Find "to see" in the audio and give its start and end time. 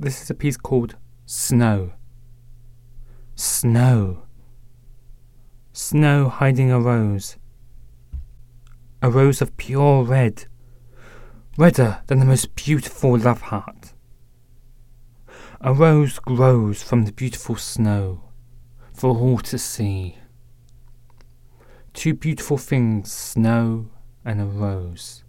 19.40-20.16